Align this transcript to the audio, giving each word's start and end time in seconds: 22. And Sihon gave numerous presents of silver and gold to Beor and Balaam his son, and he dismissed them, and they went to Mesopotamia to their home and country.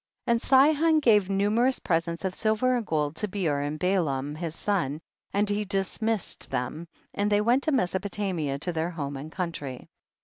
22. 0.23 0.31
And 0.31 0.41
Sihon 0.77 0.99
gave 0.99 1.29
numerous 1.29 1.77
presents 1.77 2.25
of 2.25 2.33
silver 2.33 2.75
and 2.75 2.87
gold 2.87 3.15
to 3.17 3.27
Beor 3.27 3.59
and 3.59 3.77
Balaam 3.77 4.33
his 4.33 4.55
son, 4.55 4.99
and 5.31 5.47
he 5.47 5.63
dismissed 5.63 6.49
them, 6.49 6.87
and 7.13 7.31
they 7.31 7.39
went 7.39 7.61
to 7.65 7.71
Mesopotamia 7.71 8.57
to 8.57 8.73
their 8.73 8.89
home 8.89 9.15
and 9.15 9.31
country. 9.31 9.87